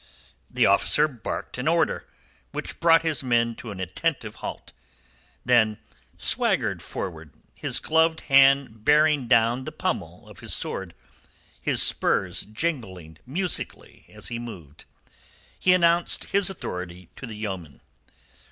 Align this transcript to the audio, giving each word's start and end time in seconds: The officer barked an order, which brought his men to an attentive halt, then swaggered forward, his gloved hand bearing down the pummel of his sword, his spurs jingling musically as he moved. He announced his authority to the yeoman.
The 0.49 0.65
officer 0.65 1.07
barked 1.07 1.59
an 1.59 1.67
order, 1.67 2.07
which 2.53 2.79
brought 2.79 3.03
his 3.03 3.23
men 3.23 3.53
to 3.57 3.69
an 3.69 3.79
attentive 3.79 4.33
halt, 4.41 4.71
then 5.45 5.77
swaggered 6.17 6.81
forward, 6.81 7.35
his 7.53 7.79
gloved 7.79 8.21
hand 8.21 8.83
bearing 8.83 9.27
down 9.27 9.63
the 9.65 9.71
pummel 9.71 10.27
of 10.27 10.39
his 10.39 10.55
sword, 10.55 10.95
his 11.61 11.83
spurs 11.83 12.45
jingling 12.51 13.19
musically 13.27 14.07
as 14.09 14.29
he 14.29 14.39
moved. 14.39 14.85
He 15.59 15.71
announced 15.71 16.31
his 16.31 16.49
authority 16.49 17.09
to 17.17 17.27
the 17.27 17.35
yeoman. 17.35 17.79